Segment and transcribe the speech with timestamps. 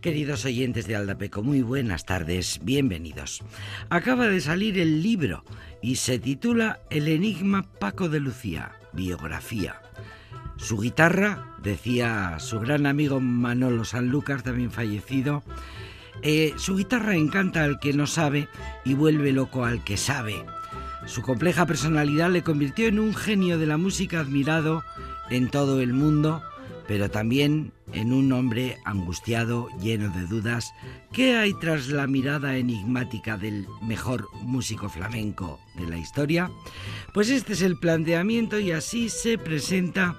[0.00, 3.42] Queridos oyentes de Aldapeco, muy buenas tardes, bienvenidos.
[3.90, 5.44] Acaba de salir el libro
[5.82, 9.82] y se titula El enigma Paco de Lucía, biografía.
[10.56, 15.42] Su guitarra, decía su gran amigo Manolo Sanlúcar, también fallecido,
[16.22, 18.48] eh, su guitarra encanta al que no sabe
[18.86, 20.46] y vuelve loco al que sabe.
[21.04, 24.82] Su compleja personalidad le convirtió en un genio de la música admirado
[25.28, 26.42] en todo el mundo
[26.90, 30.72] pero también en un hombre angustiado, lleno de dudas,
[31.12, 36.50] ¿qué hay tras la mirada enigmática del mejor músico flamenco de la historia?
[37.12, 40.16] Pues este es el planteamiento y así se presenta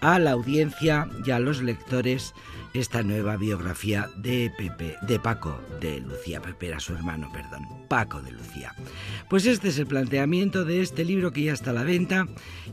[0.00, 2.34] a la audiencia y a los lectores
[2.72, 6.40] esta nueva biografía de Pepe, de Paco de Lucía.
[6.40, 8.74] Pepe era su hermano, perdón, Paco de Lucía.
[9.28, 12.28] Pues este es el planteamiento de este libro que ya está a la venta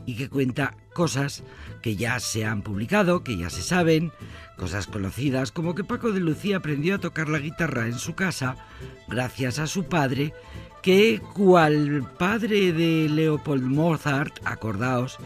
[0.06, 1.42] y que cuenta cosas
[1.82, 4.12] que ya se han publicado, que ya se saben,
[4.56, 8.56] cosas conocidas, como que Paco de Lucía aprendió a tocar la guitarra en su casa
[9.06, 10.34] gracias a su padre,
[10.82, 15.18] que cual padre de Leopold Mozart, acordaos,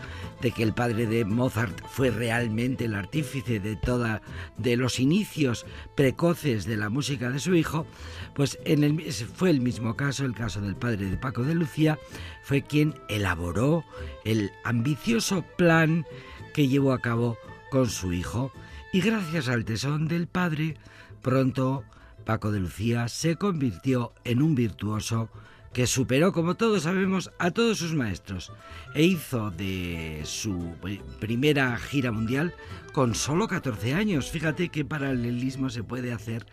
[0.42, 4.22] de que el padre de Mozart fue realmente el artífice de toda
[4.58, 7.86] de los inicios precoces de la música de su hijo,
[8.34, 11.98] pues en el, fue el mismo caso, el caso del padre de Paco de Lucía,
[12.42, 13.84] fue quien elaboró
[14.24, 16.04] el ambicioso plan
[16.52, 17.38] que llevó a cabo
[17.70, 18.52] con su hijo
[18.92, 20.76] y gracias al tesón del padre,
[21.22, 21.84] pronto
[22.24, 25.30] Paco de Lucía se convirtió en un virtuoso
[25.72, 28.52] que superó, como todos sabemos, a todos sus maestros
[28.94, 30.74] e hizo de su
[31.18, 32.54] primera gira mundial
[32.92, 34.30] con solo 14 años.
[34.30, 36.46] Fíjate qué paralelismo se puede hacer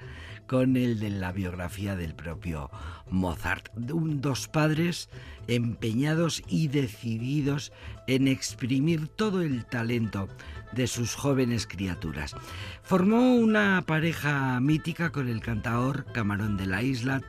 [0.47, 2.71] con el de la biografía del propio
[3.11, 3.71] Mozart.
[3.75, 5.09] dos padres
[5.47, 7.71] empeñados y decididos
[8.07, 10.27] en exprimir todo el talento
[10.71, 12.35] de sus jóvenes criaturas.
[12.83, 17.21] Formó una pareja mítica con el cantaor Camarón de la Isla,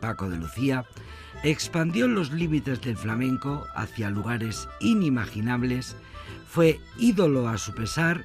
[0.00, 0.84] Paco de Lucía,
[1.42, 5.96] expandió los límites del flamenco hacia lugares inimaginables,
[6.48, 8.24] fue ídolo a su pesar,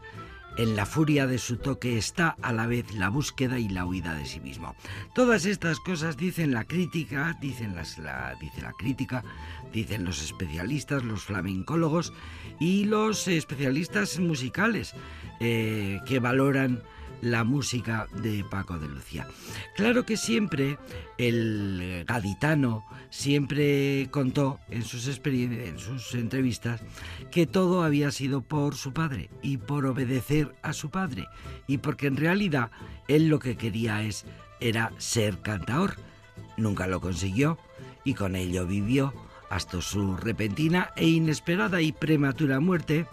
[0.58, 4.14] en la furia de su toque está a la vez la búsqueda y la huida
[4.14, 4.76] de sí mismo.
[5.16, 9.24] Todas estas cosas dicen la crítica, dicen las, la, dice la crítica,
[9.72, 12.14] dicen los especialistas, los flamencólogos
[12.60, 14.94] y los especialistas musicales
[15.40, 16.84] eh, que valoran
[17.24, 19.28] la música de Paco de Lucía.
[19.76, 20.78] Claro que siempre
[21.18, 26.82] el gaditano siempre contó en sus, en sus entrevistas
[27.32, 31.28] que todo había sido por su padre y por obedecer a su padre
[31.66, 32.72] y porque en realidad
[33.08, 34.26] él lo que quería es
[34.60, 35.96] era ser cantaor.
[36.58, 37.58] Nunca lo consiguió
[38.04, 39.14] y con ello vivió
[39.50, 43.08] hasta su repentina e inesperada y prematura muerte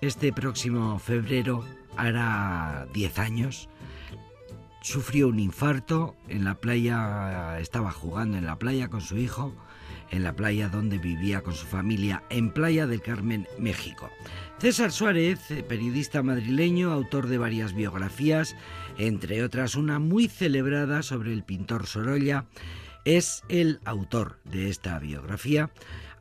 [0.00, 1.64] este próximo febrero
[1.98, 3.68] hará 10 años,
[4.80, 9.54] sufrió un infarto en la playa, estaba jugando en la playa con su hijo,
[10.10, 14.08] en la playa donde vivía con su familia, en Playa del Carmen, México.
[14.58, 18.56] César Suárez, periodista madrileño, autor de varias biografías,
[18.96, 22.46] entre otras una muy celebrada sobre el pintor Sorolla,
[23.04, 25.70] es el autor de esta biografía,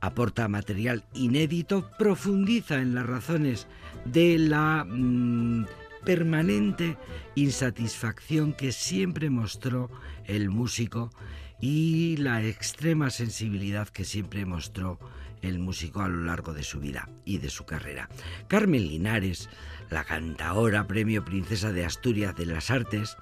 [0.01, 3.67] aporta material inédito, profundiza en las razones
[4.05, 5.65] de la mm,
[6.05, 6.97] permanente
[7.35, 9.89] insatisfacción que siempre mostró
[10.25, 11.11] el músico
[11.59, 14.99] y la extrema sensibilidad que siempre mostró
[15.41, 18.09] el músico a lo largo de su vida y de su carrera.
[18.47, 19.49] Carmen Linares,
[19.89, 23.17] la cantaora premio Princesa de Asturias de las Artes,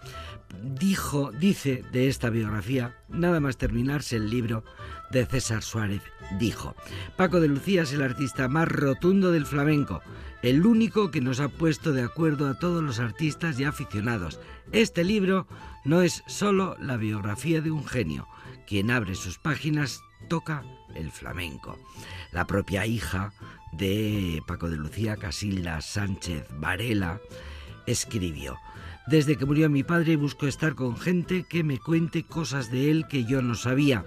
[0.64, 4.64] dijo, dice de esta biografía, nada más terminarse el libro
[5.12, 6.02] de César Suárez,
[6.40, 6.76] dijo,
[7.18, 10.02] Paco de Lucía es el artista más rotundo del flamenco,
[10.42, 14.40] el único que nos ha puesto de acuerdo a todos los artistas y aficionados.
[14.72, 15.48] Este libro
[15.84, 18.28] no es solo la biografía de un genio,
[18.68, 20.64] quien abre sus páginas toca
[20.96, 21.80] el flamenco.
[22.32, 23.34] La propia hija
[23.72, 27.20] de Paco de Lucía, Casilda Sánchez Varela,
[27.86, 28.58] escribió,
[29.08, 33.06] desde que murió mi padre busco estar con gente que me cuente cosas de él
[33.08, 34.04] que yo no sabía,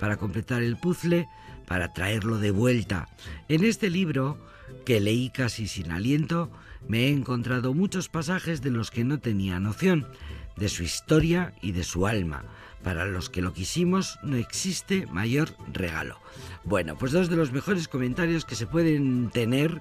[0.00, 1.28] para completar el puzzle,
[1.70, 3.06] para traerlo de vuelta.
[3.48, 4.44] En este libro,
[4.84, 6.50] que leí casi sin aliento,
[6.88, 10.08] me he encontrado muchos pasajes de los que no tenía noción,
[10.56, 12.42] de su historia y de su alma.
[12.82, 16.18] Para los que lo quisimos no existe mayor regalo.
[16.64, 19.78] Bueno, pues dos de los mejores comentarios que se pueden tener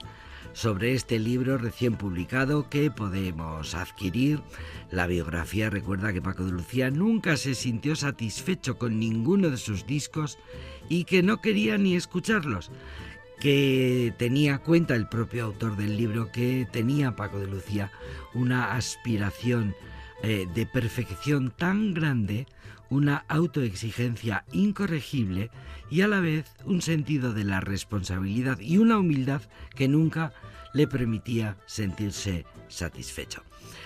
[0.54, 4.42] sobre este libro recién publicado que podemos adquirir.
[4.92, 9.86] La biografía recuerda que Paco de Lucía nunca se sintió satisfecho con ninguno de sus
[9.86, 10.38] discos
[10.90, 12.72] y que no quería ni escucharlos
[13.40, 17.90] que tenía cuenta el propio autor del libro que tenía Paco de Lucía
[18.34, 19.76] una aspiración
[20.22, 22.46] eh, de perfección tan grande,
[22.90, 25.52] una autoexigencia incorregible
[25.90, 29.42] y a la vez un sentido de la responsabilidad y una humildad
[29.76, 30.34] que nunca
[30.74, 33.44] le permitía sentirse satisfecho.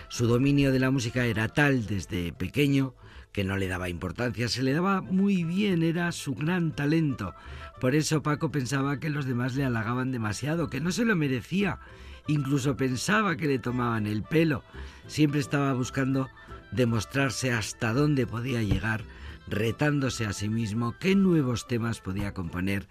[0.09, 2.93] Su dominio de la música era tal desde pequeño
[3.31, 7.33] que no le daba importancia, se le daba muy bien, era su gran talento.
[7.81, 11.79] Por eso Paco pensaba que los demás le halagaban demasiado, que no se lo merecía,
[12.27, 14.63] incluso pensaba que le tomaban el pelo.
[15.07, 16.29] Siempre estaba buscando
[16.75, 19.03] demostrarse hasta dónde podía llegar,
[19.47, 22.87] retándose a sí mismo qué nuevos temas podía componer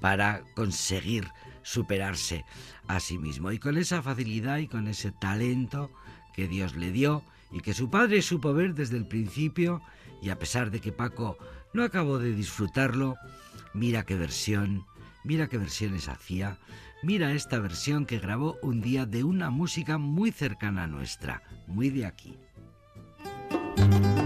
[0.00, 1.28] para conseguir
[1.62, 2.44] superarse
[2.86, 3.52] a sí mismo.
[3.52, 5.90] Y con esa facilidad y con ese talento
[6.34, 9.80] que Dios le dio, y que su padre supo ver desde el principio
[10.20, 11.38] y a pesar de que Paco
[11.72, 13.16] no acabó de disfrutarlo,
[13.74, 14.84] mira qué versión,
[15.24, 16.58] mira qué versiones hacía,
[17.02, 21.90] mira esta versión que grabó un día de una música muy cercana a nuestra, muy
[21.90, 22.36] de aquí.
[23.76, 24.25] Thank you.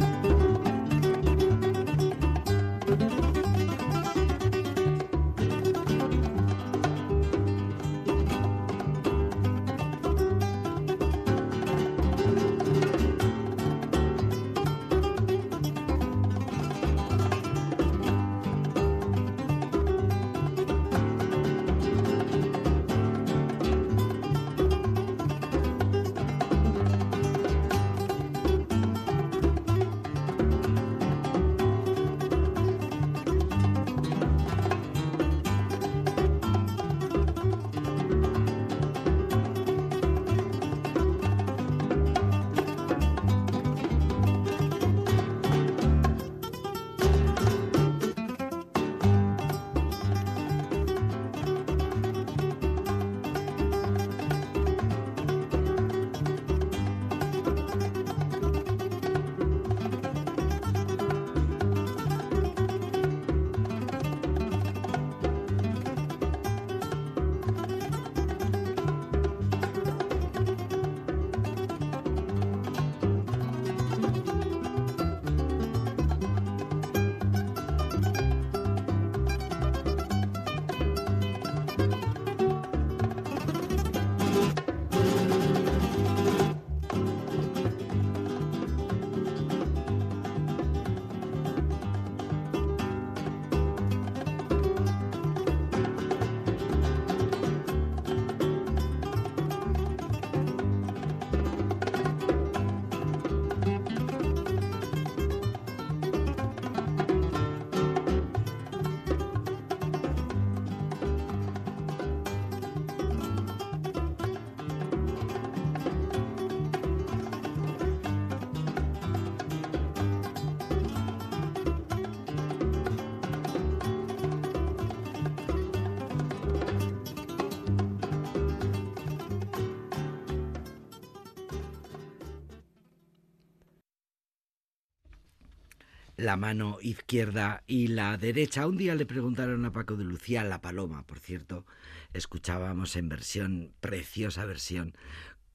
[136.30, 138.68] La mano izquierda y la derecha.
[138.68, 141.66] Un día le preguntaron a Paco de Lucía, la paloma, por cierto,
[142.12, 144.94] escuchábamos en versión, preciosa versión,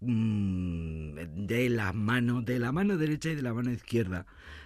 [0.01, 4.25] mm, de la mano, de la mano derecha y de la mano izquierda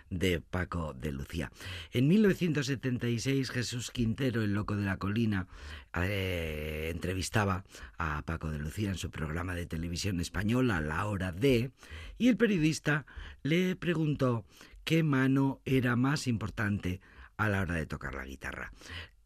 [0.10, 1.51] de Paco de Lucía.
[1.92, 5.46] En 1976 Jesús Quintero, el loco de la colina,
[5.94, 7.66] eh, entrevistaba
[8.00, 11.70] a Paco de Lucía en su programa de televisión española La Hora de,
[12.18, 13.06] y el periodista
[13.44, 14.44] le preguntó
[14.89, 17.00] qué mano era más importante
[17.38, 18.74] a la hora de tocar la guitarra.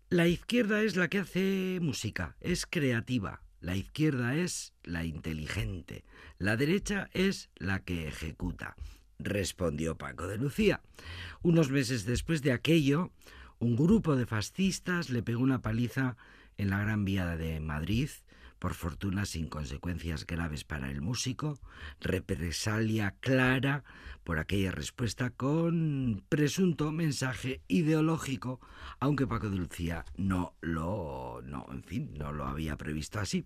[0.09, 3.43] La izquierda es la que hace música, es creativa.
[3.61, 6.03] La izquierda es la inteligente.
[6.37, 8.75] La derecha es la que ejecuta,
[9.19, 10.81] respondió Paco de Lucía.
[11.43, 13.13] Unos meses después de aquello,
[13.57, 16.17] un grupo de fascistas le pegó una paliza
[16.57, 18.09] en la Gran Vía de Madrid
[18.63, 21.59] por fortuna sin consecuencias graves para el músico,
[21.99, 23.83] represalia clara
[24.23, 28.61] por aquella respuesta con presunto mensaje ideológico,
[29.01, 33.43] aunque Paco de Lucía no lo, no, en fin, no lo había previsto así.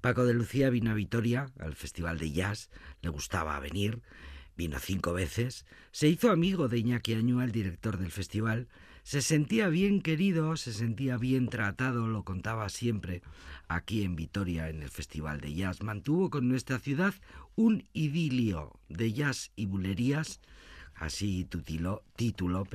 [0.00, 2.68] Paco de Lucía vino a Vitoria, al Festival de Jazz,
[3.00, 4.02] le gustaba venir,
[4.56, 8.66] vino cinco veces, se hizo amigo de Iñaki Añúa, el director del festival,
[9.08, 13.22] se sentía bien querido, se sentía bien tratado, lo contaba siempre
[13.66, 15.82] aquí en Vitoria en el Festival de Jazz.
[15.82, 17.14] Mantuvo con nuestra ciudad
[17.56, 20.42] un idilio de jazz y bulerías,
[20.94, 21.48] así
[22.16, 22.66] tituló,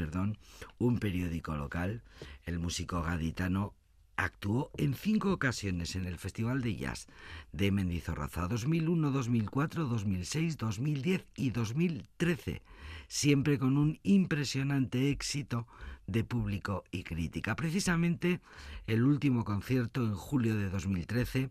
[0.80, 2.02] un periódico local.
[2.46, 3.76] El músico gaditano
[4.16, 7.08] Actuó en cinco ocasiones en el Festival de Jazz
[7.52, 12.62] de Mendizorroza 2001, 2004, 2006, 2010 y 2013,
[13.08, 15.68] siempre con un impresionante éxito
[16.08, 17.56] de público y crítica.
[17.56, 18.42] Precisamente
[18.88, 21.50] el último concierto en julio de 2013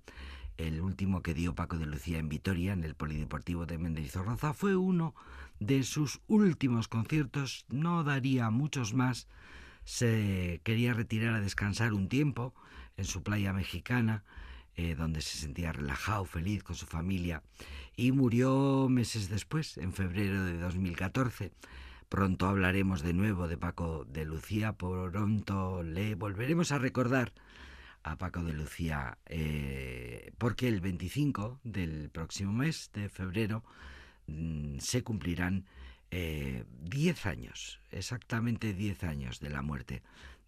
[0.58, 4.76] el último que dio Paco de Lucía en Vitoria, en el Polideportivo de Mendizorroza, fue
[4.76, 5.14] uno
[5.60, 9.28] de sus últimos conciertos, no daría muchos más,
[9.84, 12.54] se quería retirar a descansar un tiempo
[12.96, 14.24] en su playa mexicana,
[14.76, 17.42] eh, donde se sentía relajado, feliz con su familia,
[17.96, 21.52] y murió meses después, en febrero de 2014.
[22.12, 27.32] Pronto hablaremos de nuevo de Paco de Lucía, pronto le volveremos a recordar
[28.02, 33.64] a Paco de Lucía, eh, porque el 25 del próximo mes de febrero
[34.26, 35.64] mm, se cumplirán
[36.10, 40.02] 10 eh, años, exactamente 10 años de la muerte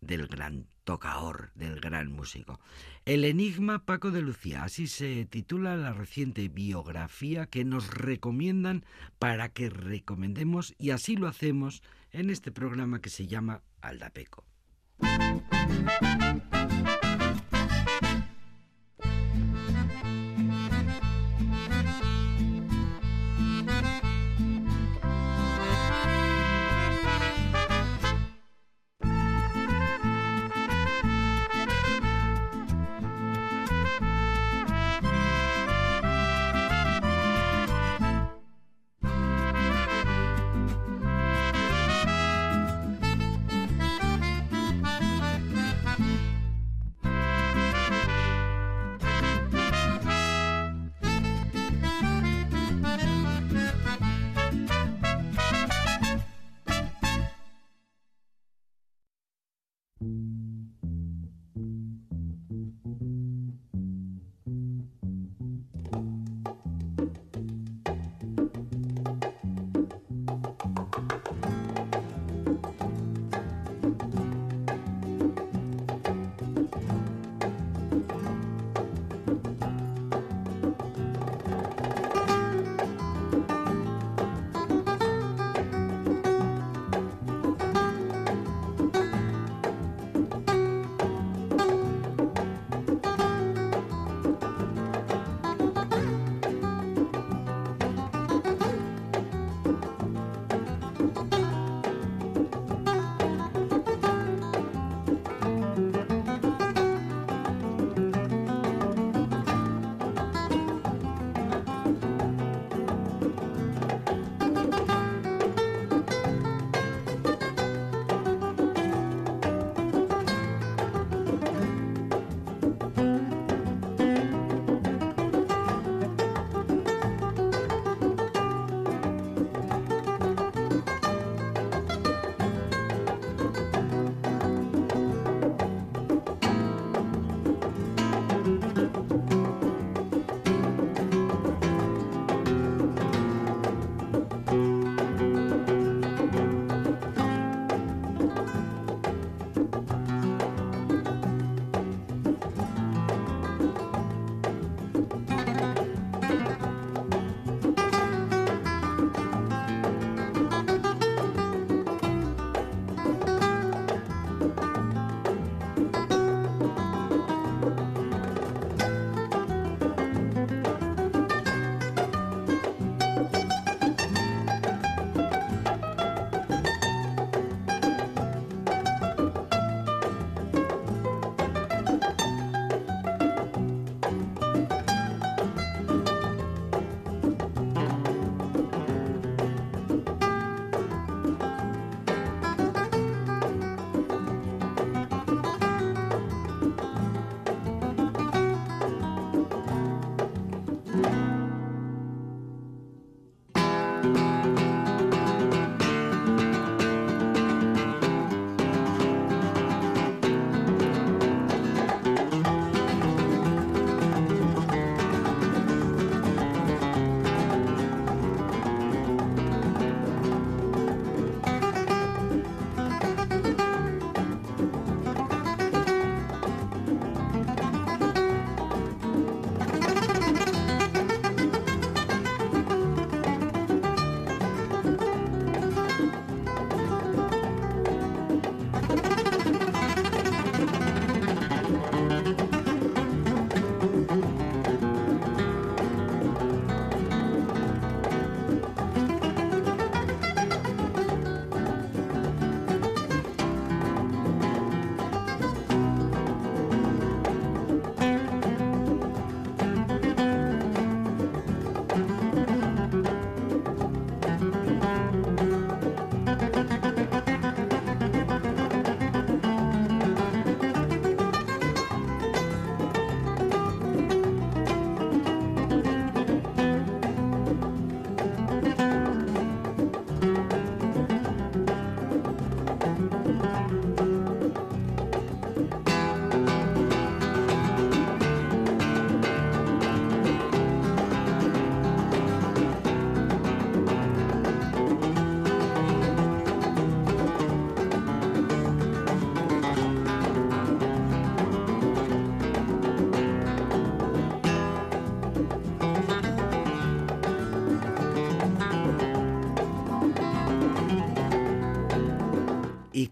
[0.04, 2.60] del gran tocaor, del gran músico.
[3.04, 8.84] El enigma Paco de Lucía, así se titula la reciente biografía que nos recomiendan
[9.18, 11.82] para que recomendemos y así lo hacemos
[12.12, 14.44] en este programa que se llama Aldapeco.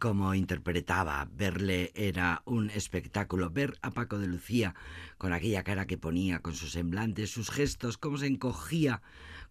[0.03, 1.29] Cómo interpretaba.
[1.33, 3.51] Verle era un espectáculo.
[3.51, 4.75] Ver a Paco de Lucía
[5.17, 9.01] con aquella cara que ponía, con sus semblantes, sus gestos, cómo se encogía,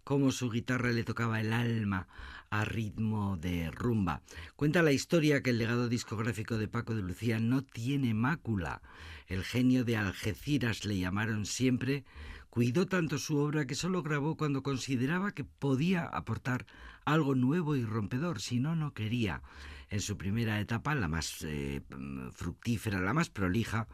[0.03, 2.09] cómo su guitarra le tocaba el alma
[2.49, 4.23] a ritmo de rumba.
[4.57, 8.81] Cuenta la historia que el legado discográfico de Paco de Lucía no tiene mácula.
[9.27, 12.03] El genio de Algeciras le llamaron siempre
[12.51, 16.67] Cuidó tanto su obra que solo grabó cuando consideraba que podía aportar
[17.05, 19.41] algo nuevo y rompedor, si no, no quería.
[19.89, 21.81] En su primera etapa, la más eh,
[22.33, 23.87] fructífera, la más prolija,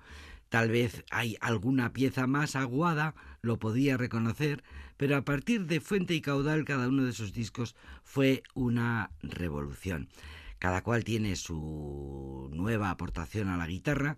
[0.50, 4.64] Tal vez hay alguna pieza más aguada, lo podía reconocer,
[4.96, 10.08] pero a partir de Fuente y Caudal cada uno de esos discos fue una revolución.
[10.58, 14.18] Cada cual tiene su nueva aportación a la guitarra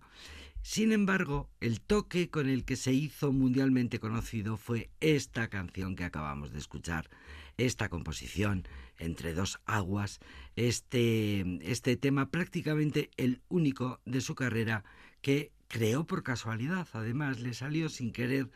[0.62, 6.04] sin embargo, el toque con el que se hizo mundialmente conocido fue esta canción que
[6.04, 7.10] acabamos de escuchar,
[7.58, 8.68] esta composición
[8.98, 10.20] entre dos aguas,
[10.56, 14.84] este, este tema prácticamente el único de su carrera
[15.22, 18.50] que creó por casualidad, además le salió sin querer,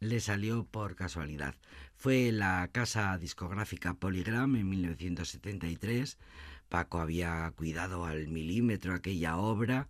[0.00, 1.54] le salió por casualidad.
[1.96, 6.18] Fue la casa discográfica Polygram en 1973,
[6.68, 9.88] Paco había cuidado al milímetro aquella obra,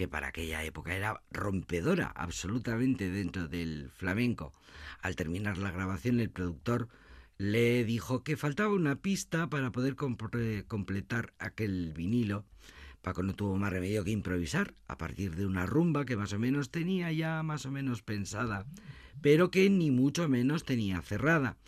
[0.00, 4.54] que para aquella época era rompedora absolutamente dentro del flamenco.
[5.02, 6.88] Al terminar la grabación el productor
[7.36, 12.46] le dijo que faltaba una pista para poder completar aquel vinilo.
[13.02, 16.38] Paco no tuvo más remedio que improvisar a partir de una rumba que más o
[16.38, 18.64] menos tenía ya más o menos pensada,
[19.20, 21.58] pero que ni mucho menos tenía cerrada.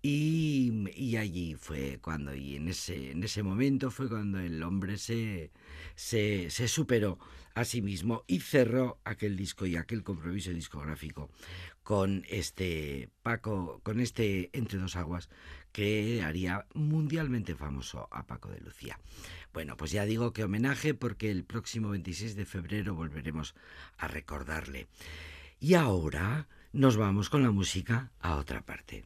[0.00, 5.50] Y, allí fue cuando, y en ese, en ese momento fue cuando el hombre se,
[5.94, 7.18] se, se superó
[7.56, 11.30] a mismo y cerró aquel disco y aquel compromiso discográfico
[11.82, 15.30] con este Paco, con este Entre dos aguas
[15.72, 19.00] que haría mundialmente famoso a Paco de Lucía.
[19.54, 23.54] Bueno, pues ya digo que homenaje porque el próximo 26 de febrero volveremos
[23.96, 24.86] a recordarle.
[25.58, 29.04] Y ahora nos vamos con la música a otra parte.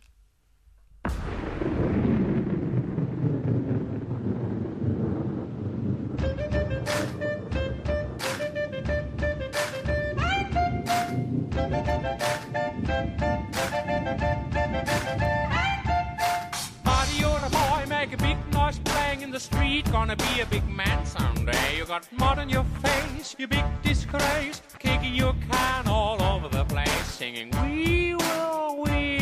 [19.71, 21.77] Street, gonna be a big man someday.
[21.77, 26.65] You got mud on your face, you big disgrace, kicking your can all over the
[26.65, 29.20] place, singing, We will, we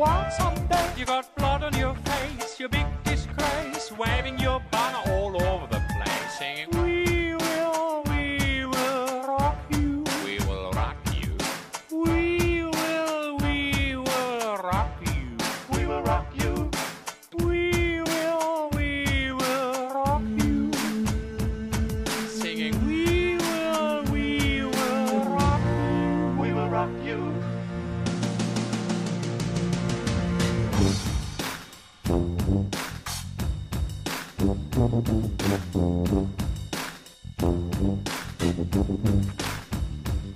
[0.00, 0.86] walk someday.
[0.96, 1.26] You got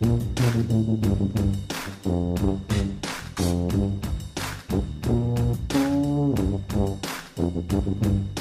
[0.01, 0.33] Thank
[7.73, 8.34] you.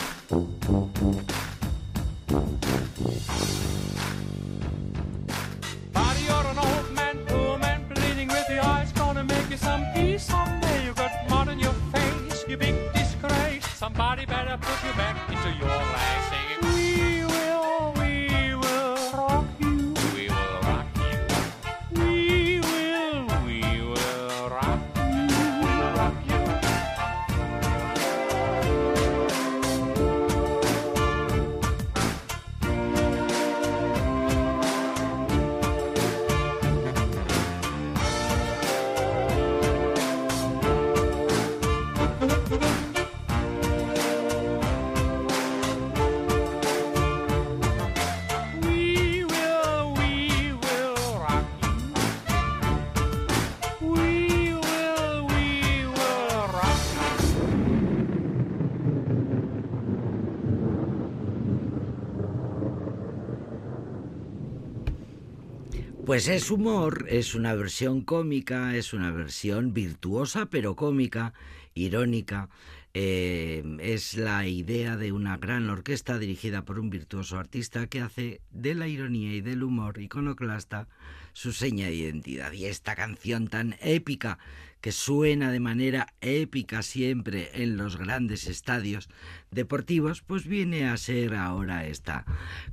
[66.24, 71.34] Pues es humor, es una versión cómica, es una versión virtuosa pero cómica,
[71.74, 72.48] irónica.
[72.94, 78.40] Eh, es la idea de una gran orquesta dirigida por un virtuoso artista que hace
[78.52, 80.88] de la ironía y del humor iconoclasta
[81.34, 82.54] su seña de identidad.
[82.54, 84.40] Y esta canción tan épica
[84.84, 89.08] que suena de manera épica siempre en los grandes estadios
[89.50, 92.26] deportivos, pues viene a ser ahora esta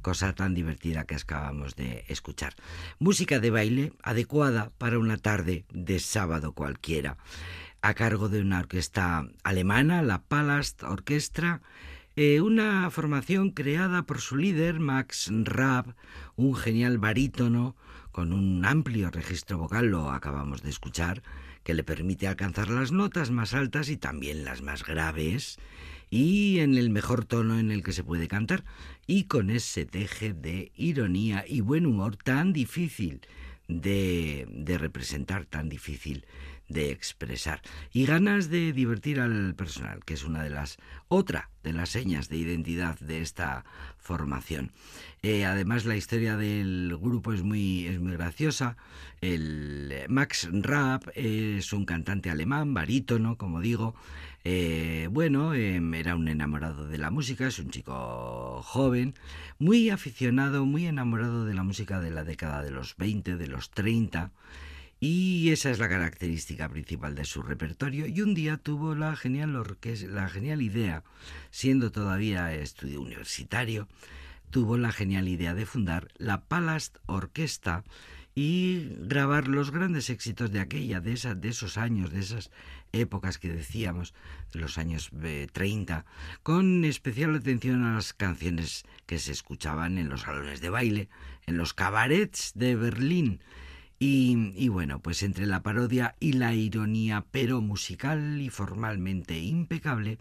[0.02, 2.56] cosa tan divertida que acabamos de escuchar.
[2.98, 7.16] Música de baile adecuada para una tarde de sábado cualquiera,
[7.80, 11.62] a cargo de una orquesta alemana, la Palast Orchestra,
[12.16, 15.94] eh, una formación creada por su líder, Max Raab,
[16.34, 17.76] un genial barítono
[18.10, 21.22] con un amplio registro vocal, lo acabamos de escuchar,
[21.62, 25.58] que le permite alcanzar las notas más altas y también las más graves
[26.10, 28.64] y en el mejor tono en el que se puede cantar.
[29.06, 33.20] Y con ese teje de ironía y buen humor tan difícil
[33.68, 36.26] de, de representar, tan difícil
[36.70, 37.60] de expresar
[37.92, 40.78] y ganas de divertir al personal, que es una de las
[41.08, 43.64] otra de las señas de identidad de esta
[43.98, 44.72] formación.
[45.22, 48.76] Eh, además la historia del grupo es muy es muy graciosa.
[49.20, 53.94] El Max Rapp es un cantante alemán, barítono, como digo.
[54.44, 59.14] Eh, bueno, em, era un enamorado de la música, es un chico joven,
[59.58, 63.70] muy aficionado, muy enamorado de la música de la década de los 20, de los
[63.70, 64.30] 30.
[65.02, 68.06] Y esa es la característica principal de su repertorio.
[68.06, 69.54] Y un día tuvo la genial,
[70.08, 71.04] la genial idea,
[71.50, 73.88] siendo todavía estudio universitario,
[74.50, 77.82] tuvo la genial idea de fundar la Palast Orquesta
[78.34, 82.50] y grabar los grandes éxitos de aquella, de, de esos años, de esas
[82.92, 84.12] épocas que decíamos,
[84.52, 85.10] de los años
[85.52, 86.04] 30, eh,
[86.42, 91.08] con especial atención a las canciones que se escuchaban en los salones de baile,
[91.46, 93.40] en los cabarets de Berlín,
[94.02, 100.18] y, bueno, pues entre la parodia y la ironía, pero musical y formalmente impecable,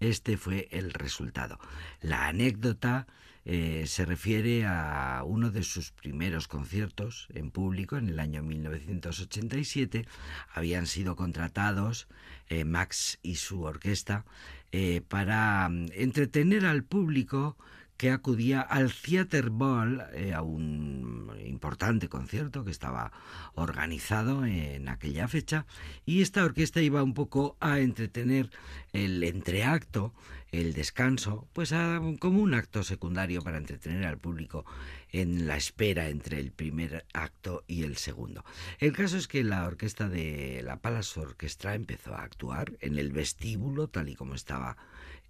[0.00, 1.60] este fue el resultado.
[2.00, 3.06] La anécdota
[3.44, 10.06] eh, se refiere a uno de sus primeros conciertos en público en el año 1987.
[10.52, 12.08] Habían sido contratados
[12.48, 14.24] eh, Max y su orquesta
[14.72, 17.56] eh, para mm, entretener al público
[18.00, 23.12] que acudía al Theater Ball, eh, a un importante concierto que estaba
[23.56, 25.66] organizado en aquella fecha,
[26.06, 28.48] y esta orquesta iba un poco a entretener
[28.94, 30.14] el entreacto,
[30.50, 31.74] el descanso, pues
[32.20, 34.64] como un acto secundario para entretener al público
[35.12, 38.46] en la espera entre el primer acto y el segundo.
[38.78, 43.12] El caso es que la orquesta de la Palace Orchestra empezó a actuar en el
[43.12, 44.78] vestíbulo, tal y como estaba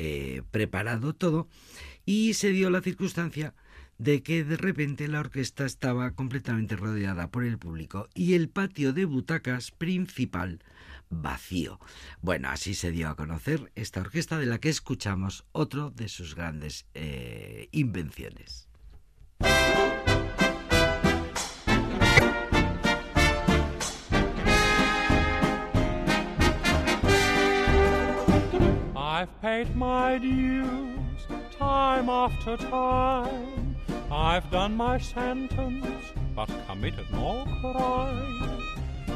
[0.02, 1.46] eh, preparado todo,
[2.06, 3.54] y se dio la circunstancia
[3.98, 8.94] de que de repente la orquesta estaba completamente rodeada por el público y el patio
[8.94, 10.64] de butacas principal
[11.10, 11.78] vacío.
[12.22, 16.34] Bueno, así se dio a conocer esta orquesta de la que escuchamos otro de sus
[16.34, 18.70] grandes eh, invenciones.
[29.20, 31.26] I've paid my dues
[31.58, 33.76] time after time.
[34.10, 38.62] I've done my sentence, but committed no crime.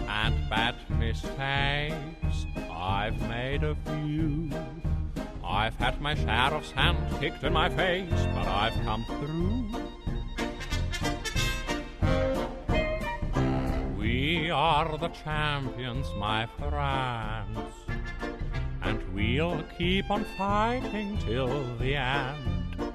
[0.06, 4.50] And bad mistakes, I've made a few.
[5.42, 9.70] I've had my share of sand kicked in my face, but I've come through.
[13.96, 17.84] We are the champions, my friends
[18.85, 22.92] and we'll keep on fighting till the end.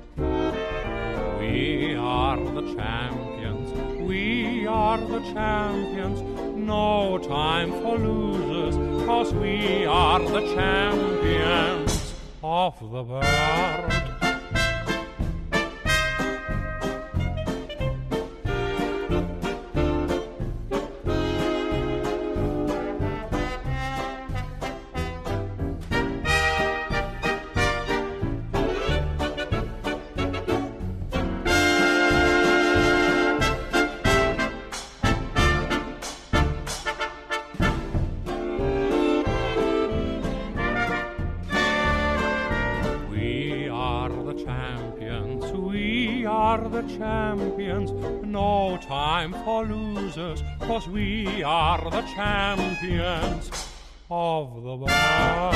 [1.40, 6.22] We are the champions, we are the champions,
[6.56, 8.76] no time for losers,
[9.06, 14.09] cause we are the champions of the world.
[50.88, 53.50] We are the champions
[54.10, 55.56] of the world.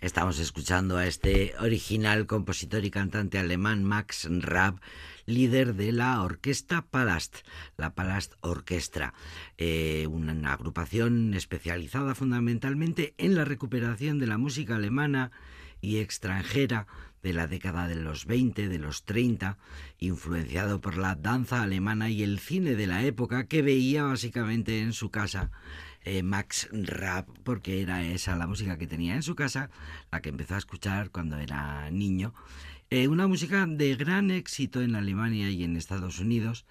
[0.00, 4.80] Estamos escuchando a este original compositor y cantante alemán Max Raab,
[5.24, 7.38] líder de la orquesta Palast,
[7.78, 9.14] la Palast Orquestra,
[9.56, 15.30] eh, una agrupación especializada fundamentalmente en la recuperación de la música alemana
[15.80, 16.86] y extranjera
[17.22, 19.58] de la década de los 20, de los 30,
[19.98, 24.92] influenciado por la danza alemana y el cine de la época que veía básicamente en
[24.92, 25.50] su casa
[26.04, 29.70] eh, Max Rapp, porque era esa la música que tenía en su casa,
[30.10, 32.34] la que empezó a escuchar cuando era niño.
[32.90, 36.66] Eh, una música de gran éxito en Alemania y en Estados Unidos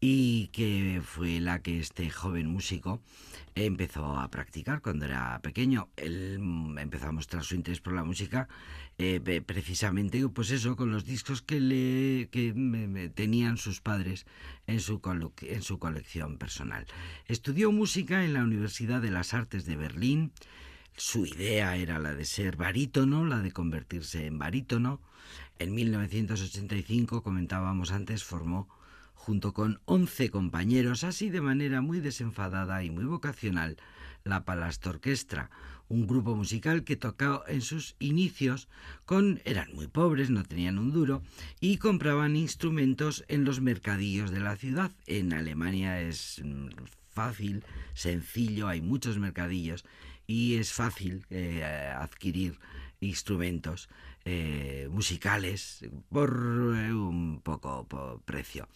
[0.00, 3.02] y que fue la que este joven músico
[3.54, 5.90] empezó a practicar cuando era pequeño.
[5.96, 6.40] Él
[6.78, 8.48] empezó a mostrar su interés por la música
[8.98, 14.26] eh, precisamente, pues eso, con los discos que le que tenían sus padres
[14.66, 15.00] en su,
[15.42, 16.86] en su colección personal.
[17.26, 20.32] Estudió música en la Universidad de las Artes de Berlín.
[20.96, 25.00] Su idea era la de ser barítono, la de convertirse en barítono.
[25.58, 28.68] En 1985, comentábamos antes, formó
[29.20, 33.76] junto con once compañeros, así de manera muy desenfadada y muy vocacional,
[34.24, 35.50] la Palast Orquestra,
[35.88, 38.68] un grupo musical que tocaba en sus inicios
[39.04, 41.22] con eran muy pobres, no tenían un duro
[41.60, 44.90] y compraban instrumentos en los mercadillos de la ciudad.
[45.06, 46.68] En Alemania es mm,
[47.10, 49.84] fácil, sencillo, hay muchos mercadillos
[50.26, 51.62] y es fácil eh,
[51.94, 52.58] adquirir
[53.00, 53.90] instrumentos
[54.24, 56.30] eh, musicales por
[56.76, 58.68] eh, un poco precio.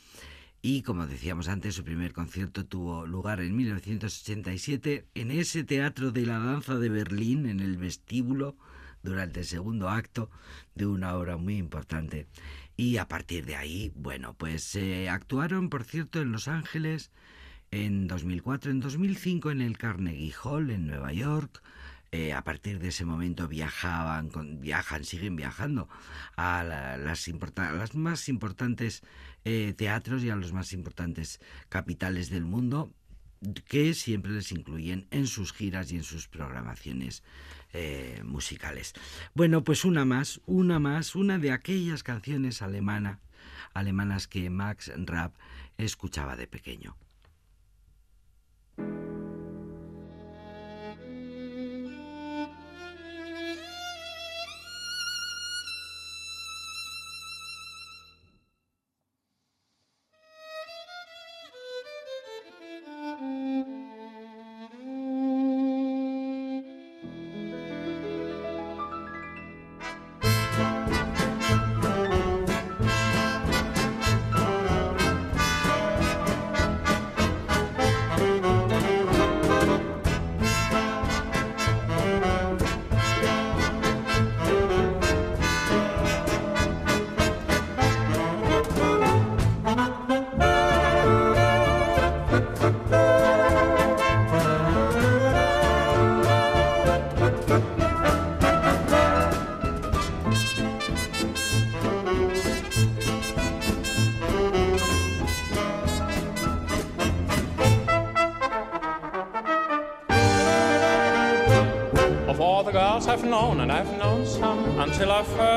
[0.66, 6.24] Y como decíamos antes, su primer concierto tuvo lugar en 1987 en ese Teatro de
[6.24, 8.56] la Danza de Berlín, en el vestíbulo,
[9.02, 10.30] durante el segundo acto
[10.74, 12.28] de una obra muy importante.
[12.78, 17.10] Y a partir de ahí, bueno, pues se actuaron, por cierto, en Los Ángeles
[17.70, 21.62] en 2004, en 2005 en el Carnegie Hall en Nueva York,
[22.16, 25.88] eh, a partir de ese momento viajaban, viajan, siguen viajando
[26.36, 29.02] a, las, las, más importantes
[29.44, 32.92] eh, teatros y a los más importantes capitales del mundo
[33.66, 37.24] que siempre les incluyen en sus giras y en sus programaciones
[37.72, 38.94] eh, musicales.
[39.34, 43.18] Bueno, pues una más, una más, una de aquellas canciones alemana,
[43.72, 45.34] alemanas que Max Rapp
[45.78, 46.96] escuchaba de pequeño.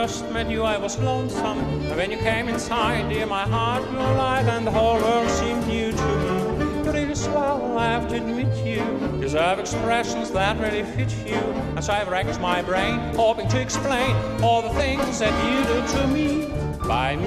[0.08, 1.60] First met you, I was lonesome.
[1.60, 5.68] And when you came inside, dear, my heart grew light, and the whole world seemed
[5.68, 6.84] new to me.
[6.86, 8.82] You're really swell, I have to admit you.
[9.20, 11.42] Deserve expressions that really fit you.
[11.76, 15.78] And so I've racked my brain, hoping to explain all the things that you do
[15.96, 16.48] to me.
[16.88, 17.18] By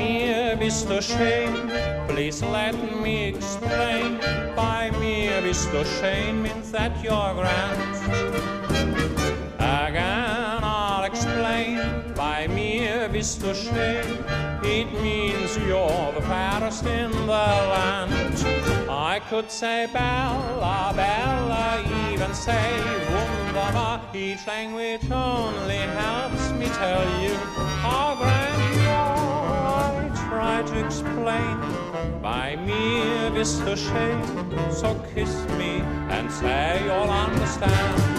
[0.58, 1.52] bist du schön,
[2.08, 4.18] please let me explain.
[4.56, 4.90] By
[5.42, 7.89] bist du schön means that you're grand.
[13.20, 14.24] Du schön.
[14.62, 18.34] It means you're the fairest in the land.
[18.88, 22.80] I could say Bella, Bella, even say
[23.12, 24.00] wunderbar.
[24.14, 27.34] Each language only helps me tell you
[27.84, 29.92] how grand you are.
[29.96, 31.56] I try to explain.
[32.22, 34.22] By me bist du schön,
[34.72, 38.09] so kiss me and say you'll understand.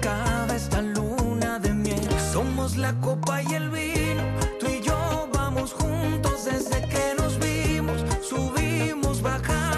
[0.00, 2.08] Acaba esta luna de miel.
[2.32, 4.22] Somos la copa y el vino,
[4.58, 8.02] tú y yo vamos juntos desde que nos vimos.
[8.22, 9.69] Subimos, bajamos,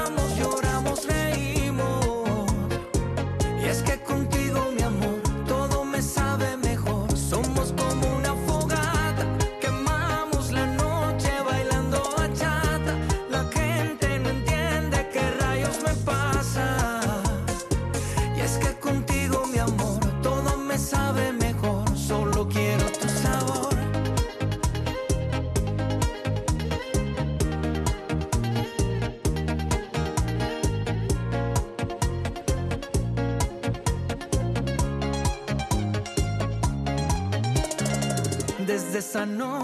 [39.23, 39.62] Desde esa noche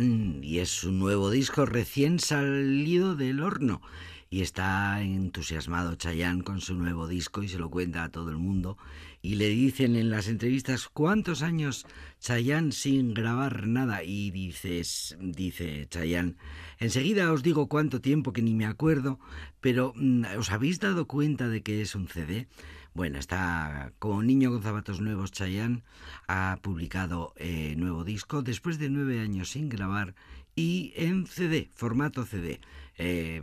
[0.00, 3.82] Y es su nuevo disco recién salido del horno.
[4.30, 8.38] Y está entusiasmado Chayanne con su nuevo disco y se lo cuenta a todo el
[8.38, 8.78] mundo.
[9.20, 11.84] Y le dicen en las entrevistas cuántos años
[12.20, 14.02] Chayanne sin grabar nada.
[14.02, 16.36] Y dices, dice Chayanne,
[16.78, 19.20] enseguida os digo cuánto tiempo que ni me acuerdo,
[19.60, 22.48] pero mm, ¿os habéis dado cuenta de que es un CD?
[22.94, 25.82] Bueno, está como niño con zapatos nuevos, Chayanne
[26.28, 30.14] ha publicado eh, nuevo disco después de nueve años sin grabar
[30.54, 32.60] y en CD, formato CD.
[32.98, 33.42] Eh,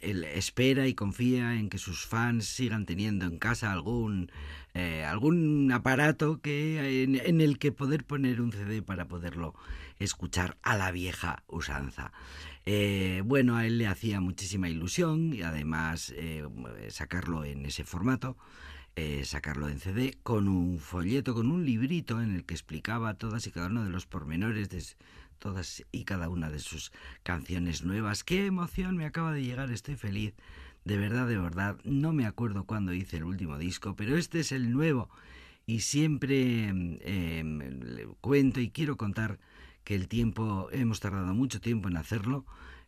[0.00, 4.32] él espera y confía en que sus fans sigan teniendo en casa algún
[4.72, 9.54] eh, algún aparato que en, el que poder poner un CD para poderlo
[9.98, 12.12] escuchar a la vieja usanza.
[12.64, 16.14] Eh, bueno, a él le hacía muchísima ilusión y además
[16.88, 18.38] sacarlo en ese formato,
[18.96, 23.46] eh, sacarlo en CD con un folleto, con un librito en el que explicaba todas
[23.46, 24.82] y cada uno de los pormenores de
[25.38, 28.24] todas y cada una de sus canciones nuevas.
[28.24, 29.70] ¡Qué emoción me acaba de llegar!
[29.70, 30.34] Estoy feliz.
[30.84, 34.52] De verdad, de verdad, no me acuerdo cuándo hice el último disco, pero este es
[34.52, 35.10] el nuevo
[35.66, 36.72] y siempre
[37.02, 39.38] eh, cuento y quiero contar
[39.84, 42.44] que el tiempo, hemos tardado mucho tiempo en hacerlo,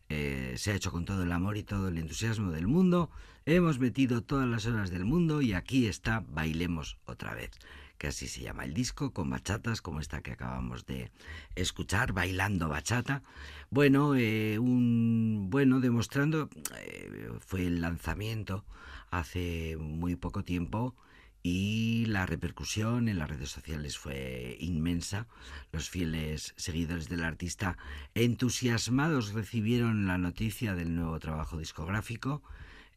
[0.09, 3.09] eh, se ha hecho con todo el amor y todo el entusiasmo del mundo,
[3.45, 7.51] hemos metido todas las horas del mundo y aquí está Bailemos otra vez,
[7.97, 11.11] que así se llama el disco, con bachatas como esta que acabamos de
[11.55, 13.23] escuchar, Bailando Bachata.
[13.69, 16.49] Bueno, eh, un, bueno demostrando,
[16.79, 18.65] eh, fue el lanzamiento
[19.09, 20.95] hace muy poco tiempo
[21.43, 25.27] y la repercusión en las redes sociales fue inmensa.
[25.73, 27.77] Los fieles seguidores del artista
[28.15, 32.41] entusiasmados recibieron la noticia del nuevo trabajo discográfico.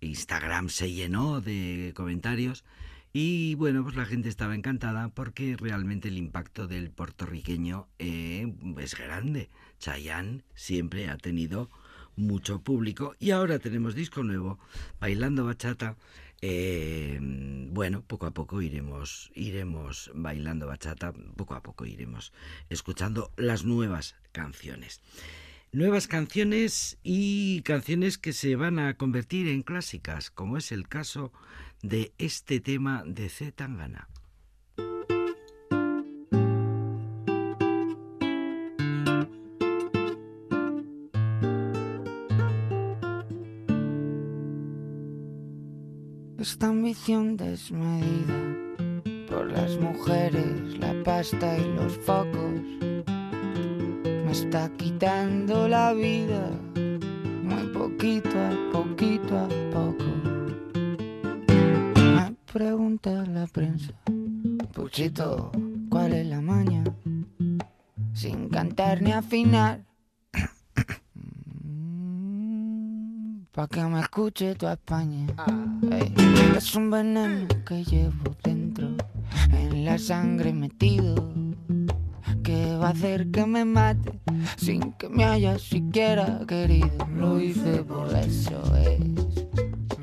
[0.01, 2.64] Instagram se llenó de comentarios
[3.12, 8.94] y bueno, pues la gente estaba encantada porque realmente el impacto del puertorriqueño eh, es
[8.97, 9.51] grande.
[9.80, 11.68] Chayanne siempre ha tenido
[12.14, 14.59] mucho público y ahora tenemos disco nuevo,
[15.01, 15.97] Bailando Bachata.
[16.49, 22.32] Eh, bueno, poco a poco iremos, iremos bailando bachata, poco a poco iremos
[22.70, 25.01] escuchando las nuevas canciones.
[25.72, 31.32] Nuevas canciones y canciones que se van a convertir en clásicas, como es el caso
[31.82, 34.09] de este tema de Z Tangana.
[46.49, 48.38] Esta ambición desmedida
[49.28, 52.62] por las mujeres, la pasta y los focos
[54.24, 56.49] me está quitando la vida
[57.42, 60.05] muy poquito a poquito a poco.
[61.97, 63.92] Me pregunta la prensa,
[64.72, 65.51] Puchito,
[65.90, 66.84] ¿cuál es la maña?
[68.12, 69.84] Sin cantar ni afinar.
[73.57, 75.26] Pa' que me escuche tu España.
[75.90, 76.12] Ey,
[76.59, 78.88] es un veneno que llevo dentro,
[79.50, 81.14] en la sangre metido,
[82.42, 84.20] que va a hacer que me mate
[84.59, 86.90] sin que me haya siquiera querido.
[87.16, 89.00] Lo hice por eso, es.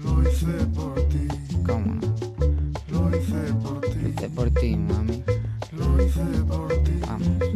[0.03, 1.27] Lo hice por ti,
[1.63, 1.99] ¿Cómo
[2.89, 5.23] lo hice por Lo ti, hice por ti, mami.
[5.73, 7.52] lo hice por ti, Vamos,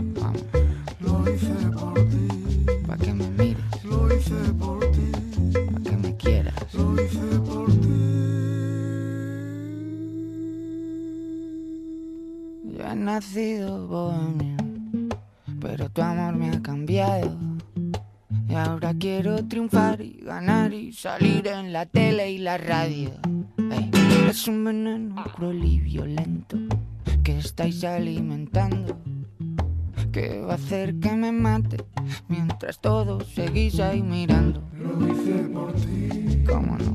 [13.18, 14.58] nacido bohemio,
[15.60, 17.36] pero tu amor me ha cambiado.
[18.48, 23.10] Y ahora quiero triunfar y ganar y salir en la tele y la radio.
[23.72, 23.90] Ey,
[24.30, 26.60] es un veneno cruel y violento
[27.24, 29.02] que estáis alimentando.
[30.12, 31.78] Que va a hacer que me mate
[32.28, 34.64] mientras todos seguís ahí mirando.
[34.74, 36.92] Lo hice por ti, ¿Cómo no?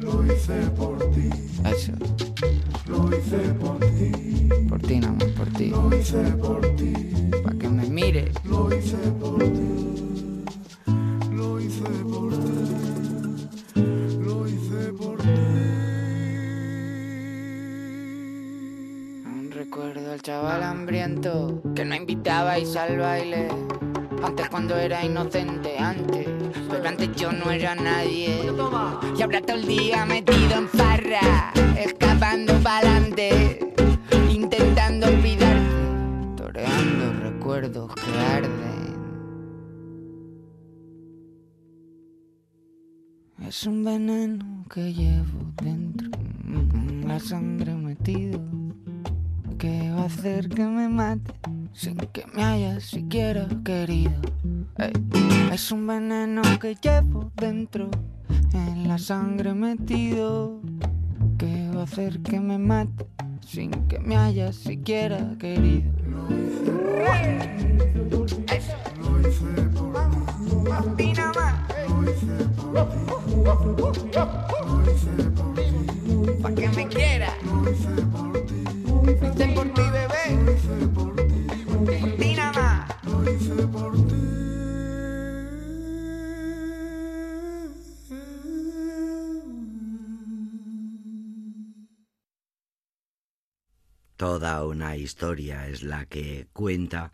[0.00, 1.28] lo hice por ti,
[1.64, 1.92] Eso,
[2.86, 5.68] lo hice por ti, por ti nada más, por ti.
[5.70, 6.92] lo hice por ti,
[7.44, 8.32] Pa' que me mires.
[8.44, 10.44] lo hice por ti,
[11.32, 12.25] lo hice por ti,
[19.76, 23.48] recuerdo al chaval hambriento que no invitabais al baile.
[24.24, 26.26] Antes cuando era inocente, antes.
[26.70, 28.40] Pero antes yo no era nadie.
[29.18, 33.74] Y ahora todo el día metido en farra, escapando pa'lante,
[34.30, 38.96] intentando olvidarte, toreando recuerdos que arden.
[43.46, 46.08] Es un veneno que llevo dentro,
[46.46, 48.40] en la sangre metido,
[49.58, 51.32] que va a hacer que me mate
[51.72, 54.12] sin que me haya siquiera querido.
[54.78, 54.92] Ey,
[55.52, 57.90] es un veneno que llevo dentro,
[58.52, 60.60] en la sangre metido,
[61.38, 63.06] que va a hacer que me mate
[63.40, 65.90] sin que me haya siquiera querido.
[68.48, 68.74] Eso.
[70.86, 71.54] Opina más.
[76.42, 77.32] Pa' que me quiera.
[77.44, 78.35] Lo hice por ti,
[94.16, 97.12] Toda una historia es la que cuenta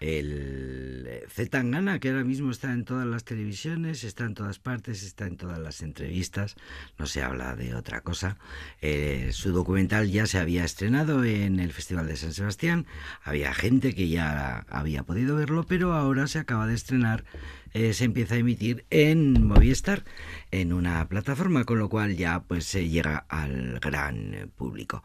[0.00, 5.02] el eh, Zetangana, que ahora mismo está en todas las televisiones, está en todas partes,
[5.02, 6.56] está en todas las entrevistas,
[6.98, 8.36] no se habla de otra cosa.
[8.80, 12.86] Eh, su documental ya se había estrenado en el Festival de San Sebastián,
[13.22, 17.24] había gente que ya había podido verlo, pero ahora se acaba de estrenar,
[17.72, 20.04] eh, se empieza a emitir en Movistar,
[20.50, 25.02] en una plataforma, con lo cual ya pues se llega al gran público.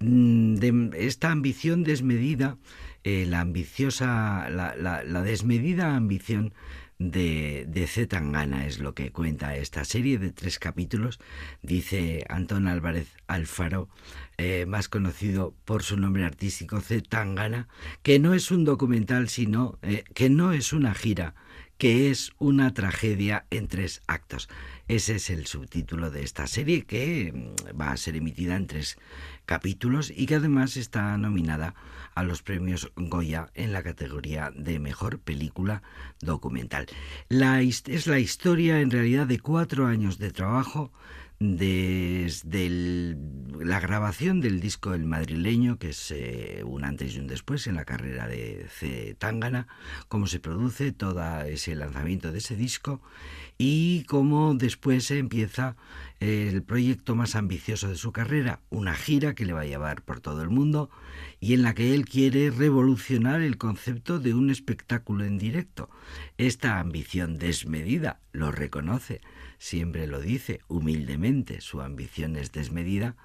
[0.00, 2.56] Mm, De esta ambición desmedida,
[3.06, 6.52] eh, la ambiciosa, la, la- la desmedida ambición
[6.98, 11.20] de, de Tangana es lo que cuenta esta serie de tres capítulos,
[11.62, 13.88] dice Antón Álvarez Alfaro,
[14.38, 17.68] eh, más conocido por su nombre artístico Z Tangana,
[18.02, 21.34] que no es un documental, sino eh, que no es una gira,
[21.78, 24.48] que es una tragedia en tres actos.
[24.88, 28.96] Ese es el subtítulo de esta serie que mm, va a ser emitida en tres
[29.46, 31.74] capítulos y que además está nominada
[32.14, 35.82] a los premios Goya en la categoría de mejor película
[36.20, 36.86] documental.
[37.28, 40.92] La es la historia en realidad de cuatro años de trabajo
[41.38, 43.16] desde
[43.60, 47.74] la grabación del disco El Madrileño, que es eh, un antes y un después en
[47.74, 49.16] la carrera de C.
[49.18, 49.66] Tangana,
[50.08, 53.02] cómo se produce todo ese lanzamiento de ese disco
[53.58, 55.76] y cómo después empieza
[56.20, 60.02] eh, el proyecto más ambicioso de su carrera, una gira que le va a llevar
[60.02, 60.90] por todo el mundo
[61.40, 65.90] y en la que él quiere revolucionar el concepto de un espectáculo en directo.
[66.38, 69.20] Esta ambición desmedida lo reconoce
[69.58, 73.16] siempre lo dice humildemente, su ambición es desmedida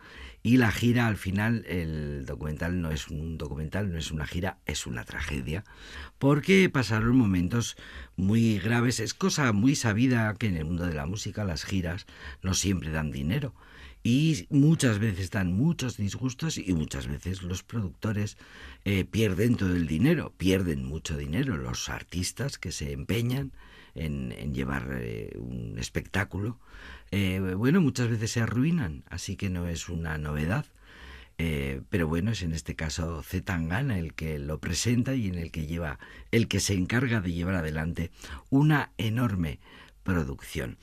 [0.43, 4.57] y la gira al final, el documental no es un documental, no es una gira,
[4.65, 5.63] es una tragedia,
[6.17, 7.77] porque pasaron momentos
[8.15, 12.07] muy graves, es cosa muy sabida que en el mundo de la música las giras
[12.41, 13.53] no siempre dan dinero
[14.03, 18.38] y muchas veces dan muchos disgustos y muchas veces los productores
[18.84, 23.51] eh, pierden todo el dinero, pierden mucho dinero los artistas que se empeñan
[23.95, 26.59] en, llevar eh, un espectáculo,
[27.11, 30.65] eh, bueno, muchas veces se arruinan, así que no es una novedad.
[31.89, 35.65] pero bueno, es en este caso Zetangana el que lo presenta y en el que
[35.65, 35.97] lleva,
[36.31, 38.11] el que se encarga de llevar adelante
[38.51, 39.59] una enorme
[40.03, 40.77] producción.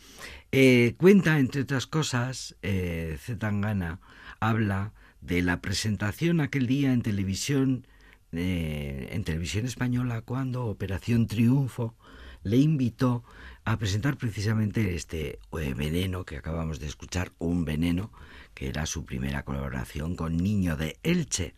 [0.53, 3.19] Eh, cuenta, entre otras cosas, eh,
[4.41, 7.87] habla de la presentación aquel día en televisión,
[8.33, 11.97] eh, en televisión española, cuando Operación Triunfo
[12.43, 13.25] le invitó
[13.65, 18.11] a presentar precisamente este eh, veneno que acabamos de escuchar, un veneno,
[18.55, 21.55] que era su primera colaboración con Niño de Elche.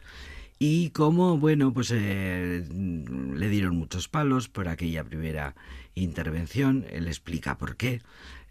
[0.58, 5.54] Y como, bueno, pues le dieron muchos palos por aquella primera
[5.94, 8.02] intervención, él explica por qué.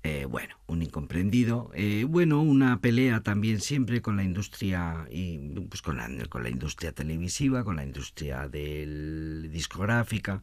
[0.01, 5.81] Eh, bueno, un incomprendido, eh, bueno, una pelea también siempre con la industria y pues
[5.81, 10.41] con la, con la industria televisiva, con la industria del discográfica.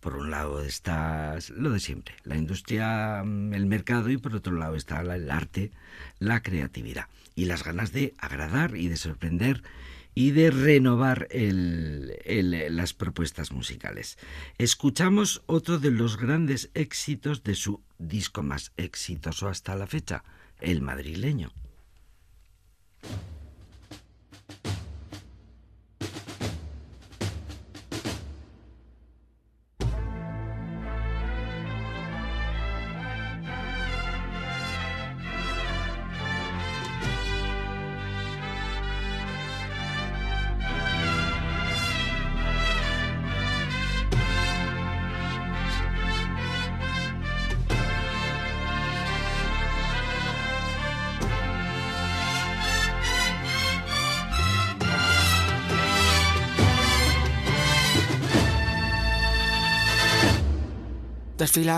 [0.00, 4.56] Por un lado está lo de siempre, la industria, mm, el mercado y por otro
[4.56, 5.70] lado está el arte,
[6.18, 9.62] la creatividad y las ganas de agradar y de sorprender
[10.14, 14.18] y de renovar las propuestas musicales.
[14.58, 20.24] Escuchamos otro de los grandes éxitos de su disco más exitoso hasta la fecha,
[20.60, 21.52] el madrileño.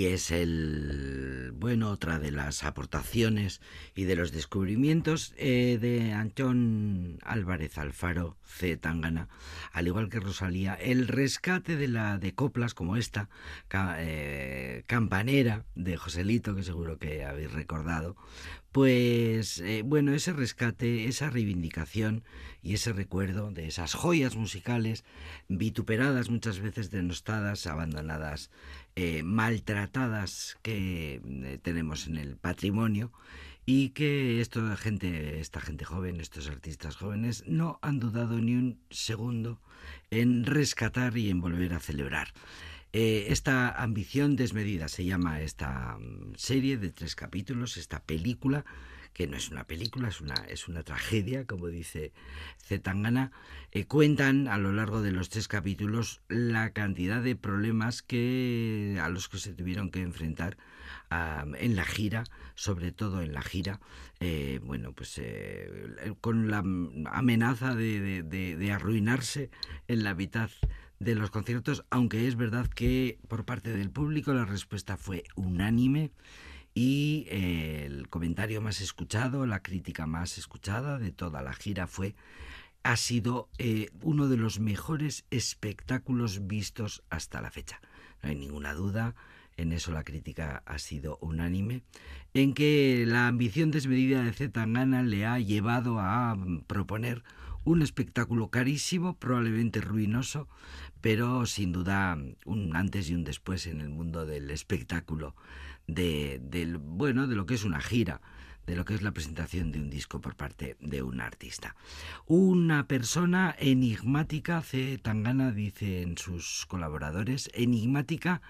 [0.00, 3.60] Y es el bueno otra de las aportaciones
[3.94, 8.78] y de los descubrimientos eh, de Antón Álvarez Alfaro C.
[8.78, 9.28] Tangana,
[9.72, 13.28] al igual que Rosalía, el rescate de la de coplas como esta,
[13.98, 18.16] eh, Campanera de Joselito, que seguro que habéis recordado,
[18.72, 22.22] pues eh, bueno, ese rescate, esa reivindicación
[22.62, 25.04] y ese recuerdo de esas joyas musicales
[25.48, 28.50] vituperadas muchas veces denostadas, abandonadas
[28.96, 33.12] eh, maltratadas que eh, tenemos en el patrimonio
[33.66, 38.80] y que esto, gente, esta gente joven, estos artistas jóvenes, no han dudado ni un
[38.90, 39.60] segundo
[40.10, 42.28] en rescatar y en volver a celebrar.
[42.92, 48.64] Eh, esta ambición desmedida se llama esta mm, serie de tres capítulos, esta película,
[49.12, 52.12] que no es una película, es una, es una tragedia, como dice
[52.62, 53.32] Zetangana,
[53.72, 59.08] eh, cuentan a lo largo de los tres capítulos la cantidad de problemas que, a
[59.08, 60.56] los que se tuvieron que enfrentar
[61.58, 63.80] en la gira, sobre todo en la gira,
[64.20, 66.58] eh, bueno, pues eh, con la
[67.10, 69.50] amenaza de- de arruinarse
[69.88, 70.50] en la mitad
[71.00, 76.10] de los conciertos, aunque es verdad que por parte del público la respuesta fue unánime
[76.82, 82.14] y eh, el comentario más escuchado, la crítica más escuchada de toda la gira fue
[82.82, 87.82] ha sido eh, uno de los mejores espectáculos vistos hasta la fecha.
[88.22, 89.14] No hay ninguna duda,
[89.58, 91.82] en eso la crítica ha sido unánime,
[92.32, 97.22] en que la ambición desmedida de Zetangana le ha llevado a mm, proponer
[97.62, 100.48] un espectáculo carísimo, probablemente ruinoso,
[101.02, 102.16] pero sin duda
[102.46, 105.34] un antes y un después en el mundo del espectáculo,
[105.94, 108.20] de, bueno, de lo que es una gira,
[108.66, 111.74] de lo que es la presentación de un disco por parte de un artista.
[112.26, 114.98] Una persona enigmática, C.
[114.98, 118.42] Tangana dice en sus colaboradores, enigmática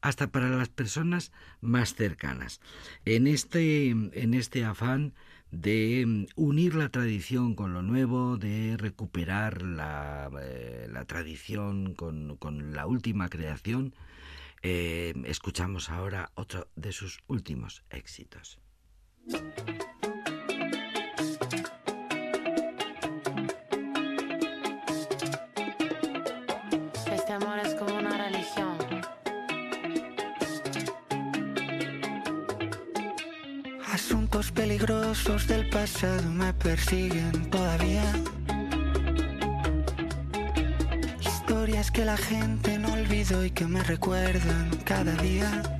[0.00, 2.60] hasta para las personas más cercanas.
[3.04, 5.12] En este, en este afán
[5.50, 12.72] de unir la tradición con lo nuevo, de recuperar la, eh, la tradición con, con
[12.74, 13.94] la última creación,
[14.62, 18.58] eh, escuchamos ahora otro de sus últimos éxitos.
[27.12, 28.78] Este amor es como una religión.
[33.92, 38.12] Asuntos peligrosos del pasado me persiguen todavía.
[41.98, 45.77] Que la gente no olvidó y que me recuerdan cada día.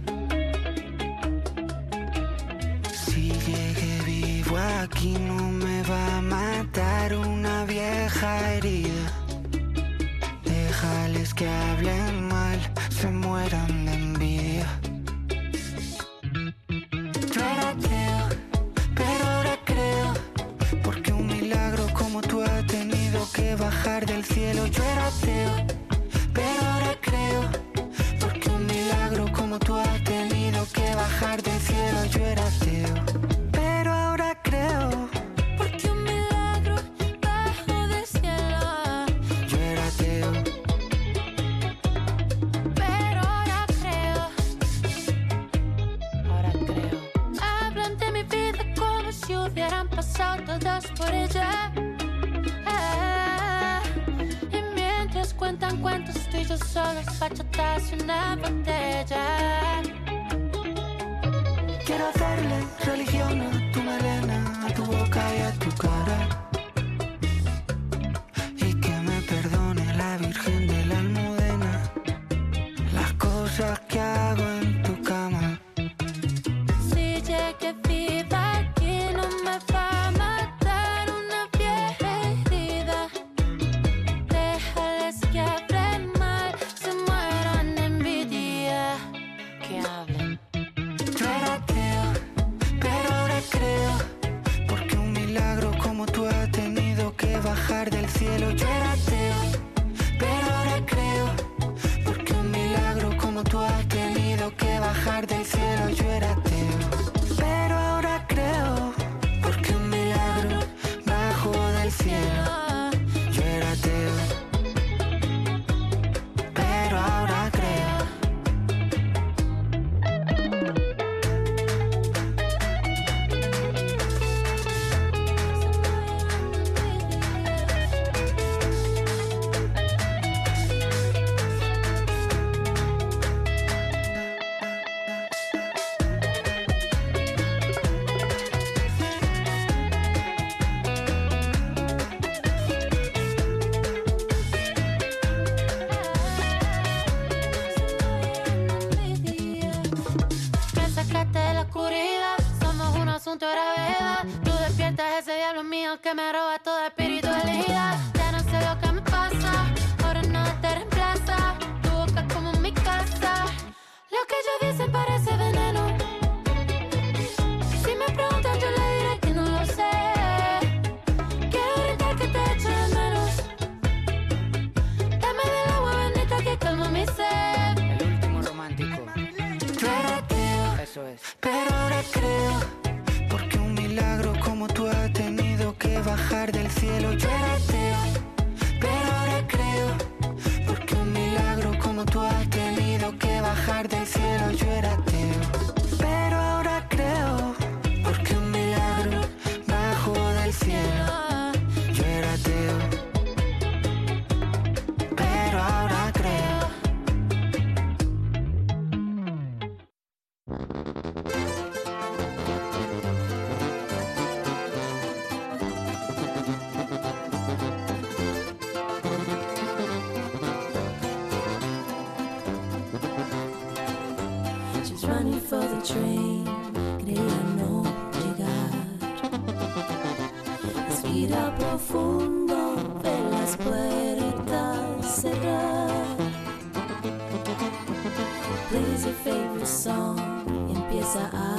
[241.09, 241.58] sa akin.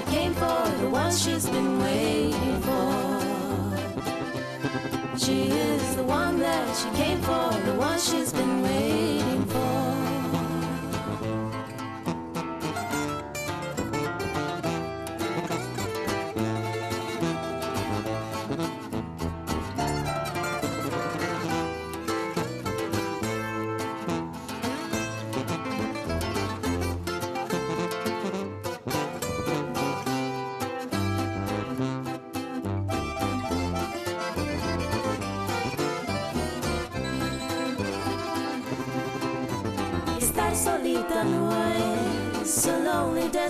[0.00, 3.18] She came for the one she's been waiting for.
[5.18, 9.19] She is the one that she came for, the one she's been waiting for.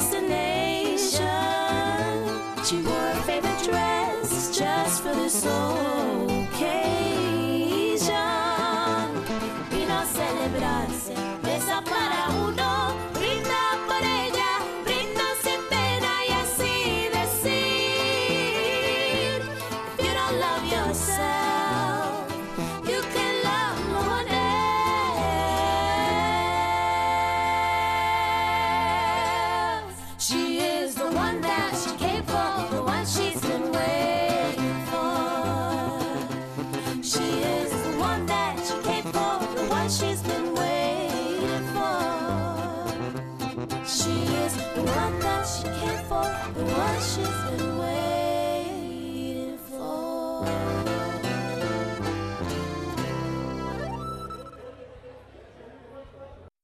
[0.01, 0.50] destiny.